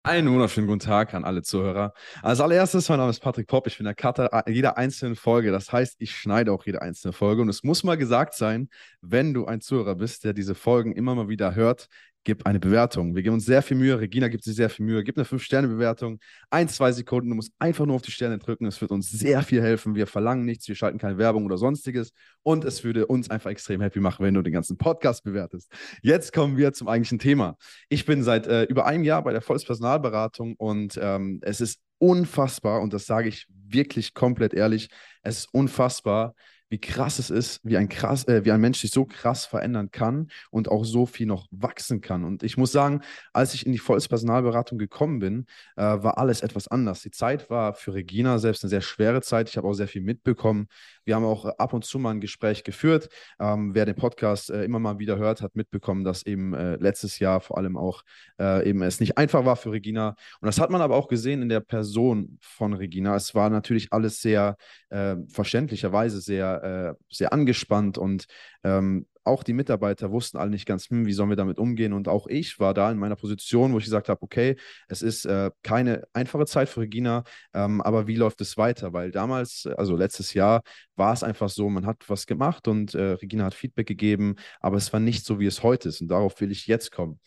Einen 0.04 0.30
wunderschönen 0.32 0.68
guten 0.68 0.78
Tag 0.78 1.14
an 1.14 1.24
alle 1.24 1.42
Zuhörer. 1.42 1.94
Als 2.22 2.40
allererstes, 2.40 2.88
mein 2.88 2.98
Name 2.98 3.10
ist 3.10 3.18
Patrick 3.18 3.48
Popp. 3.48 3.66
Ich 3.66 3.78
bin 3.78 3.86
der 3.86 3.96
Cutter 3.96 4.44
jeder 4.46 4.76
einzelnen 4.76 5.16
Folge. 5.16 5.50
Das 5.50 5.72
heißt, 5.72 5.96
ich 5.98 6.14
schneide 6.14 6.52
auch 6.52 6.64
jede 6.64 6.80
einzelne 6.80 7.12
Folge. 7.12 7.42
Und 7.42 7.48
es 7.48 7.64
muss 7.64 7.82
mal 7.82 7.96
gesagt 7.96 8.34
sein, 8.34 8.68
wenn 9.00 9.34
du 9.34 9.46
ein 9.46 9.62
Zuhörer 9.62 9.96
bist, 9.96 10.22
der 10.22 10.32
diese 10.32 10.54
Folgen 10.54 10.92
immer 10.92 11.16
mal 11.16 11.28
wieder 11.28 11.56
hört, 11.56 11.88
gib 12.24 12.46
eine 12.46 12.58
Bewertung. 12.58 13.14
Wir 13.14 13.22
geben 13.22 13.34
uns 13.34 13.44
sehr 13.44 13.62
viel 13.62 13.76
Mühe. 13.76 14.00
Regina 14.00 14.28
gibt 14.28 14.44
sich 14.44 14.56
sehr 14.56 14.70
viel 14.70 14.84
Mühe. 14.84 15.04
Gib 15.04 15.16
eine 15.16 15.26
5-Sterne-Bewertung. 15.26 16.18
Ein, 16.50 16.68
zwei 16.68 16.90
Sekunden. 16.92 17.28
Du 17.28 17.36
musst 17.36 17.52
einfach 17.58 17.86
nur 17.86 17.96
auf 17.96 18.02
die 18.02 18.10
Sterne 18.10 18.38
drücken. 18.38 18.66
Es 18.66 18.80
wird 18.80 18.90
uns 18.90 19.10
sehr 19.10 19.42
viel 19.42 19.62
helfen. 19.62 19.94
Wir 19.94 20.06
verlangen 20.06 20.44
nichts. 20.44 20.66
Wir 20.66 20.74
schalten 20.74 20.98
keine 20.98 21.18
Werbung 21.18 21.44
oder 21.44 21.58
sonstiges. 21.58 22.12
Und 22.42 22.64
es 22.64 22.82
würde 22.82 23.06
uns 23.06 23.30
einfach 23.30 23.50
extrem 23.50 23.80
happy 23.80 24.00
machen, 24.00 24.24
wenn 24.24 24.34
du 24.34 24.42
den 24.42 24.52
ganzen 24.52 24.76
Podcast 24.78 25.22
bewertest. 25.24 25.70
Jetzt 26.02 26.32
kommen 26.32 26.56
wir 26.56 26.72
zum 26.72 26.88
eigentlichen 26.88 27.18
Thema. 27.18 27.56
Ich 27.88 28.06
bin 28.06 28.22
seit 28.22 28.46
äh, 28.46 28.64
über 28.64 28.86
einem 28.86 29.04
Jahr 29.04 29.22
bei 29.22 29.32
der 29.32 29.42
Volkspersonalberatung 29.42 30.54
und 30.56 30.98
ähm, 31.00 31.40
es 31.42 31.60
ist 31.60 31.80
unfassbar, 31.98 32.80
und 32.80 32.92
das 32.92 33.06
sage 33.06 33.28
ich 33.28 33.46
wirklich 33.48 34.14
komplett 34.14 34.52
ehrlich, 34.52 34.88
es 35.22 35.38
ist 35.38 35.54
unfassbar, 35.54 36.34
wie 36.74 36.80
krass 36.80 37.20
es 37.20 37.30
ist, 37.30 37.60
wie 37.62 37.76
ein, 37.76 37.88
krass, 37.88 38.26
äh, 38.26 38.44
wie 38.44 38.50
ein 38.50 38.60
Mensch 38.60 38.80
sich 38.80 38.90
so 38.90 39.04
krass 39.04 39.46
verändern 39.46 39.92
kann 39.92 40.26
und 40.50 40.68
auch 40.68 40.84
so 40.84 41.06
viel 41.06 41.24
noch 41.24 41.46
wachsen 41.52 42.00
kann. 42.00 42.24
Und 42.24 42.42
ich 42.42 42.56
muss 42.56 42.72
sagen, 42.72 43.00
als 43.32 43.54
ich 43.54 43.64
in 43.64 43.70
die 43.70 43.78
Volkspersonalberatung 43.78 44.76
gekommen 44.76 45.20
bin, 45.20 45.46
äh, 45.76 45.82
war 45.82 46.18
alles 46.18 46.40
etwas 46.40 46.66
anders. 46.66 47.02
Die 47.02 47.12
Zeit 47.12 47.48
war 47.48 47.74
für 47.74 47.94
Regina 47.94 48.38
selbst 48.38 48.64
eine 48.64 48.70
sehr 48.70 48.80
schwere 48.80 49.22
Zeit. 49.22 49.48
Ich 49.48 49.56
habe 49.56 49.68
auch 49.68 49.74
sehr 49.74 49.86
viel 49.86 50.02
mitbekommen. 50.02 50.66
Wir 51.04 51.14
haben 51.14 51.24
auch 51.24 51.44
ab 51.44 51.74
und 51.74 51.84
zu 51.84 52.00
mal 52.00 52.10
ein 52.10 52.20
Gespräch 52.20 52.64
geführt. 52.64 53.08
Ähm, 53.38 53.72
wer 53.72 53.86
den 53.86 53.94
Podcast 53.94 54.50
äh, 54.50 54.64
immer 54.64 54.80
mal 54.80 54.98
wieder 54.98 55.16
hört, 55.16 55.42
hat 55.42 55.54
mitbekommen, 55.54 56.02
dass 56.02 56.26
eben 56.26 56.54
äh, 56.54 56.74
letztes 56.74 57.20
Jahr 57.20 57.40
vor 57.40 57.56
allem 57.56 57.76
auch 57.76 58.02
äh, 58.40 58.68
eben 58.68 58.82
es 58.82 58.98
nicht 58.98 59.16
einfach 59.16 59.44
war 59.44 59.54
für 59.54 59.70
Regina. 59.70 60.16
Und 60.40 60.46
das 60.46 60.58
hat 60.58 60.70
man 60.70 60.80
aber 60.80 60.96
auch 60.96 61.06
gesehen 61.06 61.40
in 61.40 61.48
der 61.48 61.60
Person 61.60 62.38
von 62.40 62.72
Regina. 62.72 63.14
Es 63.14 63.32
war 63.32 63.48
natürlich 63.48 63.92
alles 63.92 64.20
sehr 64.20 64.56
äh, 64.88 65.14
verständlicherweise 65.28 66.20
sehr, 66.20 66.63
äh, 66.64 66.94
sehr 67.10 67.32
angespannt 67.32 67.98
und 67.98 68.26
ähm, 68.64 69.06
auch 69.24 69.42
die 69.42 69.54
Mitarbeiter 69.54 70.10
wussten 70.10 70.36
alle 70.36 70.50
nicht 70.50 70.66
ganz, 70.66 70.90
hm, 70.90 71.06
wie 71.06 71.12
sollen 71.12 71.30
wir 71.30 71.36
damit 71.36 71.58
umgehen. 71.58 71.92
Und 71.92 72.08
auch 72.08 72.26
ich 72.26 72.60
war 72.60 72.74
da 72.74 72.90
in 72.90 72.98
meiner 72.98 73.16
Position, 73.16 73.72
wo 73.72 73.78
ich 73.78 73.84
gesagt 73.84 74.08
habe, 74.08 74.22
okay, 74.22 74.56
es 74.88 75.02
ist 75.02 75.24
äh, 75.24 75.50
keine 75.62 76.04
einfache 76.12 76.46
Zeit 76.46 76.68
für 76.68 76.80
Regina, 76.80 77.24
ähm, 77.54 77.80
aber 77.80 78.06
wie 78.06 78.16
läuft 78.16 78.40
es 78.42 78.56
weiter? 78.56 78.92
Weil 78.92 79.10
damals, 79.10 79.66
also 79.78 79.96
letztes 79.96 80.34
Jahr, 80.34 80.62
war 80.96 81.12
es 81.12 81.22
einfach 81.22 81.48
so, 81.48 81.68
man 81.70 81.86
hat 81.86 82.04
was 82.08 82.26
gemacht 82.26 82.68
und 82.68 82.94
äh, 82.94 83.12
Regina 83.12 83.44
hat 83.44 83.54
Feedback 83.54 83.86
gegeben, 83.86 84.36
aber 84.60 84.76
es 84.76 84.92
war 84.92 85.00
nicht 85.00 85.24
so, 85.24 85.40
wie 85.40 85.46
es 85.46 85.62
heute 85.62 85.88
ist. 85.88 86.00
Und 86.00 86.08
darauf 86.08 86.40
will 86.40 86.50
ich 86.50 86.66
jetzt 86.66 86.90
kommen. 86.92 87.18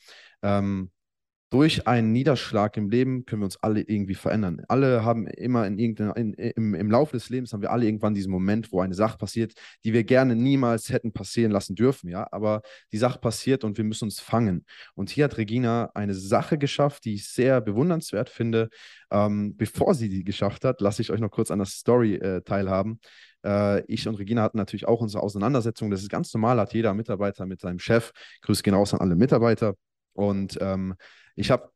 Ähm, 0.43 0.91
durch 1.49 1.87
einen 1.87 2.11
Niederschlag 2.11 2.75
im 2.75 2.89
Leben 2.89 3.25
können 3.25 3.41
wir 3.41 3.45
uns 3.45 3.61
alle 3.63 3.81
irgendwie 3.81 4.15
verändern. 4.15 4.61
Alle 4.67 5.05
haben 5.05 5.27
immer 5.27 5.65
in 5.65 5.79
in, 5.79 6.33
im, 6.33 6.73
im 6.73 6.91
Laufe 6.91 7.15
des 7.15 7.29
Lebens 7.29 7.53
haben 7.53 7.61
wir 7.61 7.71
alle 7.71 7.85
irgendwann 7.85 8.13
diesen 8.13 8.31
Moment, 8.31 8.71
wo 8.73 8.81
eine 8.81 8.93
Sache 8.93 9.17
passiert, 9.17 9.53
die 9.85 9.93
wir 9.93 10.03
gerne 10.03 10.35
niemals 10.35 10.89
hätten 10.89 11.13
passieren 11.13 11.51
lassen 11.51 11.75
dürfen, 11.75 12.09
ja. 12.09 12.27
Aber 12.31 12.61
die 12.91 12.97
Sache 12.97 13.19
passiert 13.19 13.63
und 13.63 13.77
wir 13.77 13.85
müssen 13.85 14.05
uns 14.05 14.19
fangen. 14.19 14.65
Und 14.95 15.09
hier 15.09 15.25
hat 15.25 15.37
Regina 15.37 15.89
eine 15.93 16.13
Sache 16.13 16.57
geschafft, 16.57 17.05
die 17.05 17.13
ich 17.13 17.29
sehr 17.29 17.61
bewundernswert 17.61 18.29
finde. 18.29 18.69
Ähm, 19.09 19.55
bevor 19.55 19.95
sie 19.95 20.09
die 20.09 20.25
geschafft 20.25 20.65
hat, 20.65 20.81
lasse 20.81 21.01
ich 21.01 21.11
euch 21.11 21.21
noch 21.21 21.31
kurz 21.31 21.49
an 21.49 21.59
der 21.59 21.65
Story 21.65 22.15
äh, 22.15 22.41
teilhaben. 22.41 22.99
Äh, 23.45 23.85
ich 23.85 24.05
und 24.07 24.15
Regina 24.15 24.41
hatten 24.41 24.57
natürlich 24.57 24.87
auch 24.87 24.99
unsere 24.99 25.23
Auseinandersetzung. 25.23 25.91
Das 25.91 26.01
ist 26.01 26.09
ganz 26.09 26.33
normal, 26.33 26.59
hat 26.59 26.73
jeder 26.73 26.93
Mitarbeiter 26.93 27.45
mit 27.45 27.61
seinem 27.61 27.79
Chef. 27.79 28.11
Grüß 28.41 28.63
genau 28.63 28.83
an 28.83 28.99
alle 28.99 29.15
Mitarbeiter. 29.15 29.75
Und 30.13 30.57
ähm, 30.61 30.95
ich 31.37 31.51
habe 31.51 31.71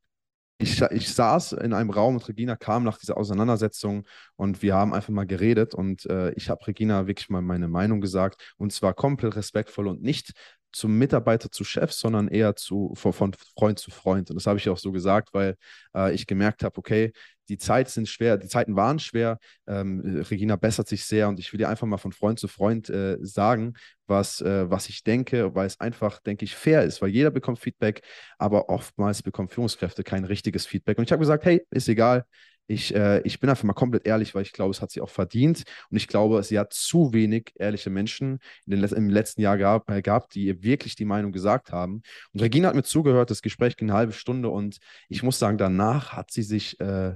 ich, 0.57 0.79
ich, 0.79 1.11
saß 1.11 1.53
in 1.53 1.73
einem 1.73 1.89
Raum 1.89 2.15
und 2.15 2.27
Regina 2.27 2.55
kam 2.55 2.83
nach 2.83 2.99
dieser 2.99 3.17
Auseinandersetzung 3.17 4.05
und 4.35 4.61
wir 4.61 4.75
haben 4.75 4.93
einfach 4.93 5.09
mal 5.09 5.25
geredet 5.25 5.73
und 5.73 6.05
äh, 6.05 6.33
ich 6.33 6.49
habe 6.49 6.67
Regina 6.67 7.07
wirklich 7.07 7.29
mal 7.29 7.41
meine 7.41 7.67
Meinung 7.67 7.99
gesagt 7.99 8.53
und 8.57 8.71
zwar 8.71 8.93
komplett 8.93 9.35
respektvoll 9.35 9.87
und 9.87 10.03
nicht 10.03 10.33
zum 10.71 10.97
Mitarbeiter 10.97 11.51
zu 11.51 11.63
Chef, 11.63 11.91
sondern 11.91 12.27
eher 12.27 12.55
zu, 12.55 12.93
von, 12.95 13.33
Freund 13.57 13.79
zu 13.79 13.91
Freund. 13.91 14.29
Und 14.29 14.35
das 14.35 14.47
habe 14.47 14.59
ich 14.59 14.69
auch 14.69 14.77
so 14.77 14.91
gesagt, 14.91 15.33
weil 15.33 15.55
äh, 15.95 16.13
ich 16.13 16.27
gemerkt 16.27 16.63
habe, 16.63 16.77
okay, 16.77 17.11
die 17.49 17.57
Zeiten 17.57 17.89
sind 17.89 18.07
schwer, 18.07 18.37
die 18.37 18.47
Zeiten 18.47 18.75
waren 18.75 18.97
schwer. 18.97 19.37
Ähm, 19.67 20.23
Regina 20.29 20.55
bessert 20.55 20.87
sich 20.87 21.05
sehr 21.05 21.27
und 21.27 21.39
ich 21.39 21.51
will 21.51 21.57
dir 21.57 21.67
einfach 21.67 21.85
mal 21.85 21.97
von 21.97 22.13
Freund 22.13 22.39
zu 22.39 22.47
Freund 22.47 22.89
äh, 22.89 23.17
sagen, 23.21 23.73
was, 24.07 24.39
äh, 24.41 24.69
was 24.69 24.87
ich 24.87 25.03
denke, 25.03 25.53
weil 25.53 25.67
es 25.67 25.79
einfach, 25.79 26.19
denke 26.19 26.45
ich, 26.45 26.55
fair 26.55 26.83
ist, 26.83 27.01
weil 27.01 27.09
jeder 27.09 27.29
bekommt 27.29 27.59
Feedback, 27.59 28.01
aber 28.37 28.69
oftmals 28.69 29.21
bekommen 29.21 29.49
Führungskräfte 29.49 30.03
kein 30.03 30.23
richtiges 30.23 30.65
Feedback. 30.65 30.97
Und 30.97 31.03
ich 31.03 31.11
habe 31.11 31.19
gesagt, 31.19 31.43
hey, 31.43 31.65
ist 31.71 31.89
egal, 31.89 32.25
ich, 32.71 32.95
äh, 32.95 33.21
ich 33.23 33.39
bin 33.39 33.49
einfach 33.49 33.63
mal 33.63 33.73
komplett 33.73 34.05
ehrlich, 34.05 34.33
weil 34.33 34.43
ich 34.43 34.53
glaube, 34.53 34.71
es 34.71 34.81
hat 34.81 34.91
sie 34.91 35.01
auch 35.01 35.09
verdient. 35.09 35.63
Und 35.89 35.97
ich 35.97 36.07
glaube, 36.07 36.41
sie 36.43 36.57
hat 36.57 36.73
zu 36.73 37.13
wenig 37.13 37.51
ehrliche 37.55 37.89
Menschen 37.89 38.39
in 38.65 38.79
den, 38.79 38.83
im 38.83 39.09
letzten 39.09 39.41
Jahr 39.41 39.57
gab, 39.57 39.89
äh, 39.89 40.01
gehabt, 40.01 40.35
die 40.35 40.45
ihr 40.45 40.63
wirklich 40.63 40.95
die 40.95 41.05
Meinung 41.05 41.31
gesagt 41.31 41.71
haben. 41.71 42.01
Und 42.33 42.41
Regina 42.41 42.69
hat 42.69 42.75
mir 42.75 42.83
zugehört, 42.83 43.29
das 43.29 43.41
Gespräch 43.41 43.75
ging 43.75 43.89
eine 43.89 43.97
halbe 43.97 44.13
Stunde 44.13 44.49
und 44.49 44.77
ich 45.09 45.21
muss 45.23 45.37
sagen, 45.39 45.57
danach 45.57 46.13
hat 46.13 46.31
sie 46.31 46.43
sich 46.43 46.79
äh, 46.79 47.15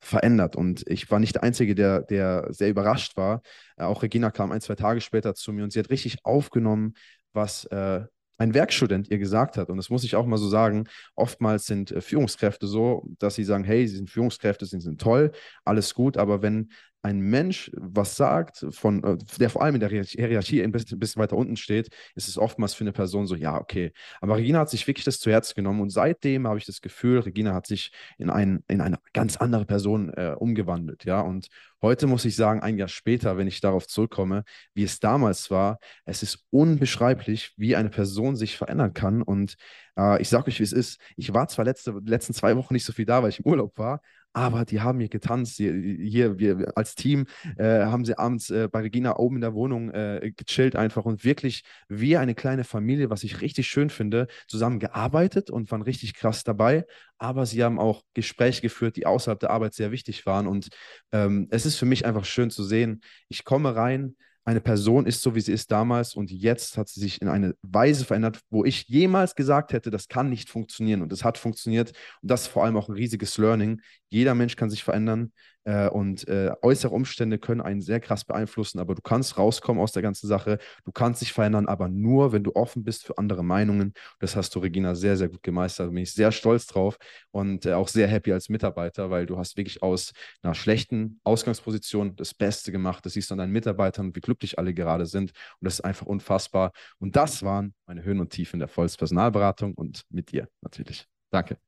verändert. 0.00 0.56
Und 0.56 0.84
ich 0.88 1.10
war 1.10 1.20
nicht 1.20 1.36
der 1.36 1.42
Einzige, 1.42 1.74
der, 1.74 2.02
der 2.02 2.46
sehr 2.50 2.68
überrascht 2.68 3.16
war. 3.16 3.42
Äh, 3.76 3.84
auch 3.84 4.02
Regina 4.02 4.30
kam 4.30 4.52
ein, 4.52 4.60
zwei 4.60 4.74
Tage 4.74 5.00
später 5.00 5.34
zu 5.34 5.52
mir 5.52 5.64
und 5.64 5.72
sie 5.72 5.78
hat 5.78 5.90
richtig 5.90 6.24
aufgenommen, 6.24 6.94
was 7.32 7.64
äh, 7.66 8.04
ein 8.38 8.54
Werkstudent 8.54 9.10
ihr 9.10 9.18
gesagt 9.18 9.56
hat, 9.56 9.68
und 9.68 9.76
das 9.76 9.90
muss 9.90 10.04
ich 10.04 10.16
auch 10.16 10.26
mal 10.26 10.36
so 10.36 10.48
sagen, 10.48 10.84
oftmals 11.14 11.66
sind 11.66 11.90
äh, 11.90 12.00
Führungskräfte 12.00 12.66
so, 12.66 13.06
dass 13.18 13.34
sie 13.34 13.44
sagen, 13.44 13.64
hey, 13.64 13.86
sie 13.86 13.96
sind 13.96 14.10
Führungskräfte, 14.10 14.66
sie 14.66 14.80
sind 14.80 15.00
toll, 15.00 15.32
alles 15.64 15.94
gut, 15.94 16.16
aber 16.16 16.42
wenn 16.42 16.70
ein 17.06 17.20
Mensch 17.20 17.70
was 17.76 18.16
sagt, 18.16 18.66
von, 18.70 19.02
äh, 19.04 19.16
der 19.38 19.48
vor 19.48 19.62
allem 19.62 19.76
in 19.76 19.80
der 19.80 19.88
Hierarchie 19.88 20.62
ein 20.62 20.72
bisschen, 20.72 21.00
weiter 21.16 21.36
unten 21.36 21.56
steht, 21.56 21.88
ist 22.16 22.28
es 22.28 22.36
oftmals 22.36 22.74
für 22.74 22.82
eine 22.82 22.92
Person 22.92 23.26
so, 23.26 23.36
ja, 23.36 23.58
okay. 23.60 23.92
Aber 24.20 24.36
Regina 24.36 24.58
hat 24.58 24.70
sich 24.70 24.86
wirklich 24.86 25.04
das 25.04 25.20
zu 25.20 25.30
Herzen 25.30 25.54
genommen 25.54 25.80
und 25.80 25.90
seitdem 25.90 26.48
habe 26.48 26.58
ich 26.58 26.66
das 26.66 26.80
Gefühl, 26.80 27.20
Regina 27.20 27.54
hat 27.54 27.66
sich 27.66 27.92
in, 28.18 28.28
ein, 28.28 28.64
in 28.66 28.80
eine 28.80 28.98
ganz 29.12 29.36
andere 29.36 29.64
Person 29.64 30.12
äh, 30.14 30.34
umgewandelt, 30.36 31.04
ja. 31.04 31.20
Und 31.20 31.46
heute 31.80 32.08
muss 32.08 32.24
ich 32.24 32.34
sagen, 32.34 32.60
ein 32.60 32.76
Jahr 32.76 32.88
später, 32.88 33.36
wenn 33.36 33.46
ich 33.46 33.60
darauf 33.60 33.86
zurückkomme, 33.86 34.42
wie 34.74 34.82
es 34.82 34.98
damals 34.98 35.50
war, 35.50 35.78
es 36.04 36.22
ist 36.24 36.44
unbeschreiblich, 36.50 37.52
wie 37.56 37.76
eine 37.76 37.90
Person 37.90 38.34
sich 38.34 38.56
verändern 38.56 38.94
kann. 38.94 39.22
Und 39.22 39.54
äh, 39.96 40.20
ich 40.20 40.28
sage 40.28 40.48
euch, 40.48 40.58
wie 40.58 40.64
es 40.64 40.72
ist. 40.72 41.00
Ich 41.16 41.32
war 41.32 41.46
zwar 41.48 41.64
letzte, 41.64 41.92
letzten 42.04 42.34
zwei 42.34 42.56
Wochen 42.56 42.74
nicht 42.74 42.84
so 42.84 42.92
viel 42.92 43.06
da, 43.06 43.22
weil 43.22 43.30
ich 43.30 43.40
im 43.40 43.46
Urlaub 43.46 43.78
war, 43.78 44.00
aber 44.36 44.66
die 44.66 44.82
haben 44.82 45.00
hier 45.00 45.08
getanzt. 45.08 45.56
Hier, 45.56 45.72
hier 45.72 46.38
wir 46.38 46.76
als 46.76 46.94
Team 46.94 47.24
äh, 47.56 47.86
haben 47.86 48.04
sie 48.04 48.18
abends 48.18 48.50
äh, 48.50 48.68
bei 48.70 48.80
Regina 48.80 49.16
oben 49.16 49.36
in 49.36 49.40
der 49.40 49.54
Wohnung 49.54 49.90
äh, 49.92 50.30
gechillt 50.36 50.76
einfach 50.76 51.06
und 51.06 51.24
wirklich 51.24 51.62
wie 51.88 52.18
eine 52.18 52.34
kleine 52.34 52.64
Familie, 52.64 53.08
was 53.08 53.24
ich 53.24 53.40
richtig 53.40 53.66
schön 53.66 53.88
finde, 53.88 54.26
zusammen 54.46 54.78
gearbeitet 54.78 55.48
und 55.48 55.70
waren 55.70 55.80
richtig 55.80 56.12
krass 56.12 56.44
dabei. 56.44 56.84
Aber 57.16 57.46
sie 57.46 57.64
haben 57.64 57.78
auch 57.78 58.02
Gespräche 58.12 58.60
geführt, 58.60 58.96
die 58.96 59.06
außerhalb 59.06 59.40
der 59.40 59.50
Arbeit 59.50 59.72
sehr 59.72 59.90
wichtig 59.90 60.26
waren. 60.26 60.46
Und 60.46 60.68
ähm, 61.12 61.48
es 61.50 61.64
ist 61.64 61.76
für 61.76 61.86
mich 61.86 62.04
einfach 62.04 62.26
schön 62.26 62.50
zu 62.50 62.62
sehen, 62.62 63.00
ich 63.28 63.42
komme 63.42 63.74
rein, 63.74 64.16
eine 64.46 64.60
Person 64.60 65.06
ist 65.06 65.22
so, 65.22 65.34
wie 65.34 65.40
sie 65.40 65.52
ist 65.52 65.72
damals 65.72 66.14
und 66.14 66.30
jetzt 66.30 66.78
hat 66.78 66.88
sie 66.88 67.00
sich 67.00 67.20
in 67.20 67.28
eine 67.28 67.54
Weise 67.62 68.04
verändert, 68.04 68.40
wo 68.48 68.64
ich 68.64 68.84
jemals 68.86 69.34
gesagt 69.34 69.72
hätte, 69.72 69.90
das 69.90 70.06
kann 70.06 70.30
nicht 70.30 70.48
funktionieren 70.48 71.02
und 71.02 71.12
es 71.12 71.24
hat 71.24 71.36
funktioniert 71.36 71.92
und 72.22 72.30
das 72.30 72.42
ist 72.42 72.46
vor 72.46 72.64
allem 72.64 72.76
auch 72.76 72.88
ein 72.88 72.94
riesiges 72.94 73.36
Learning. 73.38 73.82
Jeder 74.08 74.36
Mensch 74.36 74.54
kann 74.54 74.70
sich 74.70 74.84
verändern. 74.84 75.32
Äh, 75.66 75.88
und 75.88 76.28
äh, 76.28 76.52
äußere 76.62 76.94
Umstände 76.94 77.38
können 77.38 77.60
einen 77.60 77.80
sehr 77.80 77.98
krass 77.98 78.24
beeinflussen, 78.24 78.78
aber 78.78 78.94
du 78.94 79.02
kannst 79.02 79.36
rauskommen 79.36 79.82
aus 79.82 79.90
der 79.90 80.02
ganzen 80.02 80.28
Sache. 80.28 80.58
Du 80.84 80.92
kannst 80.92 81.20
dich 81.22 81.32
verändern, 81.32 81.66
aber 81.66 81.88
nur, 81.88 82.32
wenn 82.32 82.44
du 82.44 82.54
offen 82.54 82.84
bist 82.84 83.04
für 83.04 83.18
andere 83.18 83.42
Meinungen. 83.44 83.92
Das 84.20 84.36
hast 84.36 84.54
du, 84.54 84.60
Regina, 84.60 84.94
sehr, 84.94 85.16
sehr 85.16 85.28
gut 85.28 85.42
gemeistert. 85.42 85.88
Da 85.88 85.90
bin 85.90 86.04
ich 86.04 86.12
sehr 86.14 86.30
stolz 86.30 86.66
drauf 86.66 86.98
und 87.32 87.66
äh, 87.66 87.72
auch 87.72 87.88
sehr 87.88 88.06
happy 88.06 88.32
als 88.32 88.48
Mitarbeiter, 88.48 89.10
weil 89.10 89.26
du 89.26 89.38
hast 89.38 89.56
wirklich 89.56 89.82
aus 89.82 90.12
einer 90.42 90.54
schlechten 90.54 91.20
Ausgangsposition 91.24 92.14
das 92.14 92.32
Beste 92.32 92.70
gemacht. 92.70 93.04
Das 93.04 93.14
siehst 93.14 93.30
du 93.30 93.34
an 93.34 93.38
deinen 93.38 93.52
Mitarbeitern, 93.52 94.14
wie 94.14 94.20
glücklich 94.20 94.58
alle 94.60 94.72
gerade 94.72 95.06
sind. 95.06 95.32
Und 95.60 95.64
das 95.66 95.74
ist 95.74 95.80
einfach 95.80 96.06
unfassbar. 96.06 96.70
Und 96.98 97.16
das 97.16 97.42
waren 97.42 97.74
meine 97.86 98.04
Höhen 98.04 98.20
und 98.20 98.30
Tiefen 98.30 98.60
der 98.60 98.68
Volkspersonalberatung 98.68 99.74
und 99.74 100.04
mit 100.10 100.30
dir 100.30 100.48
natürlich. 100.62 101.06
Danke. 101.30 101.58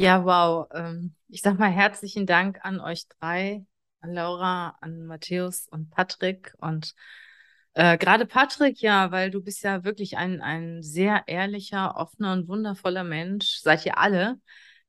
Ja, 0.00 0.24
wow. 0.24 0.68
Ähm, 0.72 1.14
ich 1.26 1.42
sag 1.42 1.58
mal 1.58 1.70
herzlichen 1.70 2.24
Dank 2.24 2.60
an 2.64 2.78
euch 2.78 3.08
drei, 3.08 3.66
an 4.00 4.12
Laura, 4.14 4.76
an 4.80 5.06
Matthäus 5.06 5.66
und 5.66 5.90
Patrick. 5.90 6.54
Und 6.58 6.94
äh, 7.74 7.98
gerade 7.98 8.24
Patrick, 8.24 8.80
ja, 8.80 9.10
weil 9.10 9.32
du 9.32 9.42
bist 9.42 9.64
ja 9.64 9.82
wirklich 9.82 10.16
ein, 10.16 10.40
ein 10.40 10.84
sehr 10.84 11.24
ehrlicher, 11.26 11.96
offener 11.96 12.32
und 12.32 12.46
wundervoller 12.46 13.02
Mensch. 13.02 13.58
Seid 13.60 13.84
ihr 13.86 13.98
alle. 13.98 14.40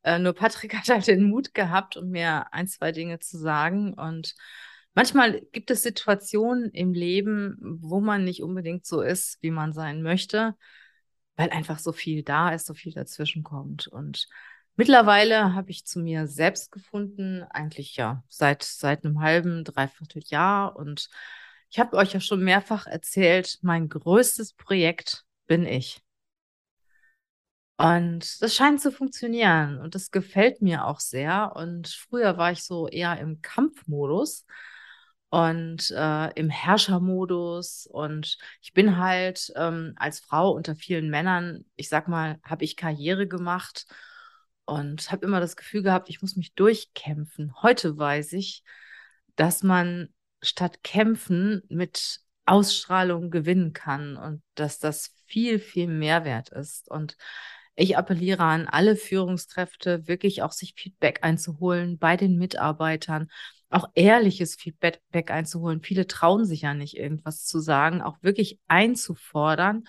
Äh, 0.04 0.20
nur 0.20 0.34
Patrick 0.34 0.76
hat 0.78 0.90
halt 0.90 1.08
den 1.08 1.24
Mut 1.24 1.56
gehabt, 1.56 1.98
um 1.98 2.10
mir 2.10 2.54
ein, 2.54 2.68
zwei 2.68 2.92
Dinge 2.92 3.18
zu 3.18 3.40
sagen. 3.40 3.96
Und 3.96 4.36
manchmal 4.94 5.42
gibt 5.54 5.72
es 5.72 5.82
Situationen 5.82 6.70
im 6.70 6.94
Leben, 6.94 7.58
wo 7.82 8.00
man 8.00 8.26
nicht 8.26 8.44
unbedingt 8.44 8.86
so 8.86 9.02
ist, 9.02 9.40
wie 9.42 9.52
man 9.52 9.74
sein 9.74 10.04
möchte, 10.04 10.56
weil 11.36 11.50
einfach 11.50 11.80
so 11.80 11.94
viel 11.94 12.22
da 12.22 12.54
ist, 12.54 12.68
so 12.68 12.76
viel 12.76 12.94
dazwischen 12.94 13.42
kommt. 13.42 13.88
Und 13.88 14.28
Mittlerweile 14.80 15.56
habe 15.56 15.72
ich 15.72 15.86
zu 15.86 16.00
mir 16.00 16.26
selbst 16.26 16.72
gefunden, 16.72 17.44
eigentlich 17.50 17.98
ja 17.98 18.24
seit, 18.30 18.64
seit 18.64 19.04
einem 19.04 19.20
halben, 19.20 19.66
dreiviertel 19.66 20.24
Jahr. 20.28 20.78
Und 20.78 21.10
ich 21.70 21.80
habe 21.80 21.98
euch 21.98 22.14
ja 22.14 22.22
schon 22.22 22.42
mehrfach 22.42 22.88
erzählt, 22.88 23.60
mein 23.62 23.90
größtes 23.90 24.54
Projekt 24.54 25.26
bin 25.48 25.66
ich. 25.66 26.02
Und 27.76 28.42
das 28.42 28.56
scheint 28.56 28.80
zu 28.80 28.94
funktionieren 28.94 29.80
und 29.80 29.96
das 29.96 30.12
gefällt 30.12 30.62
mir 30.62 30.86
auch 30.86 31.02
sehr. 31.02 31.58
Und 31.58 31.90
früher 31.90 32.38
war 32.38 32.54
ich 32.54 32.64
so 32.64 32.88
eher 32.88 33.20
im 33.20 33.42
Kampfmodus 33.42 34.46
und 35.28 35.92
äh, 35.92 36.32
im 36.40 36.50
Herrschermodus. 36.50 37.86
Und 37.86 38.38
ich 38.62 38.72
bin 38.72 38.96
halt 38.96 39.52
ähm, 39.58 39.92
als 39.98 40.22
Frau 40.22 40.52
unter 40.52 40.78
vielen 40.78 41.10
Männern, 41.10 41.66
ich 41.76 41.90
sag 41.90 42.08
mal, 42.08 42.40
habe 42.44 42.64
ich 42.64 42.78
Karriere 42.78 43.28
gemacht 43.28 43.86
und 44.70 45.12
habe 45.12 45.26
immer 45.26 45.40
das 45.40 45.56
Gefühl 45.56 45.84
gehabt, 45.84 46.10
ich 46.10 46.22
muss 46.22 46.36
mich 46.36 46.54
durchkämpfen. 46.54 47.54
Heute 47.62 47.98
weiß 47.98 48.34
ich, 48.34 48.64
dass 49.36 49.64
man 49.64 50.10
statt 50.42 50.84
kämpfen 50.84 51.64
mit 51.70 52.22
Ausstrahlung 52.46 53.32
gewinnen 53.32 53.74
kann 53.74 54.16
und 54.16 54.42
dass 54.56 54.80
das 54.80 55.16
viel, 55.26 55.60
viel 55.60 55.88
Mehrwert 55.88 56.50
ist. 56.50 56.90
Und 56.90 57.18
ich 57.76 57.98
appelliere 57.98 58.44
an 58.44 58.68
alle 58.68 58.96
Führungskräfte, 58.96 60.08
wirklich 60.08 60.44
auch 60.44 60.52
sich 60.52 60.74
Feedback 60.76 61.20
einzuholen 61.24 61.98
bei 61.98 62.18
den 62.18 62.38
Mitarbeitern, 62.38 63.30
auch 63.70 63.90
ehrliches 63.94 64.56
Feedback 64.56 65.32
einzuholen. 65.32 65.82
Viele 65.82 66.08
trauen 66.08 66.46
sich 66.46 66.62
ja 66.62 66.74
nicht, 66.74 66.98
irgendwas 66.98 67.46
zu 67.46 67.60
sagen, 67.60 68.02
auch 68.02 68.18
wirklich 68.22 68.60
einzufordern 68.68 69.84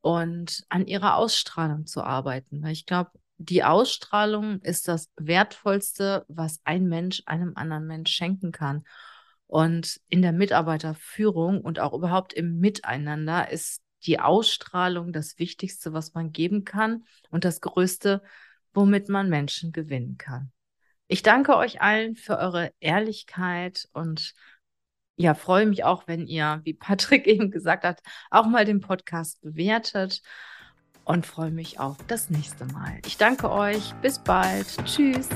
und 0.00 0.64
an 0.68 0.86
ihrer 0.86 1.16
Ausstrahlung 1.16 1.86
zu 1.86 2.02
arbeiten. 2.02 2.62
Weil 2.62 2.72
ich 2.72 2.86
glaube, 2.86 3.10
die 3.38 3.64
Ausstrahlung 3.64 4.60
ist 4.60 4.88
das 4.88 5.10
Wertvollste, 5.16 6.24
was 6.28 6.60
ein 6.64 6.86
Mensch 6.86 7.22
einem 7.26 7.52
anderen 7.56 7.86
Mensch 7.86 8.12
schenken 8.12 8.52
kann. 8.52 8.84
Und 9.46 10.00
in 10.08 10.22
der 10.22 10.32
Mitarbeiterführung 10.32 11.60
und 11.60 11.78
auch 11.78 11.92
überhaupt 11.92 12.32
im 12.32 12.58
Miteinander 12.58 13.50
ist 13.50 13.82
die 14.06 14.20
Ausstrahlung 14.20 15.12
das 15.12 15.38
Wichtigste, 15.38 15.92
was 15.92 16.14
man 16.14 16.32
geben 16.32 16.64
kann 16.64 17.04
und 17.30 17.44
das 17.44 17.60
Größte, 17.60 18.22
womit 18.72 19.08
man 19.08 19.28
Menschen 19.28 19.72
gewinnen 19.72 20.16
kann. 20.18 20.52
Ich 21.06 21.22
danke 21.22 21.56
euch 21.56 21.80
allen 21.80 22.16
für 22.16 22.38
eure 22.38 22.72
Ehrlichkeit 22.80 23.88
und 23.92 24.34
ja, 25.16 25.34
freue 25.34 25.66
mich 25.66 25.84
auch, 25.84 26.08
wenn 26.08 26.26
ihr, 26.26 26.60
wie 26.64 26.74
Patrick 26.74 27.26
eben 27.26 27.50
gesagt 27.50 27.84
hat, 27.84 28.00
auch 28.30 28.46
mal 28.46 28.64
den 28.64 28.80
Podcast 28.80 29.40
bewertet 29.42 30.22
und 31.04 31.26
freue 31.26 31.50
mich 31.50 31.78
auf 31.80 31.96
das 32.08 32.30
nächste 32.30 32.66
Mal. 32.66 32.98
Ich 33.06 33.16
danke 33.16 33.50
euch. 33.50 33.94
Bis 34.02 34.18
bald. 34.18 34.66
Tschüss. 34.84 35.28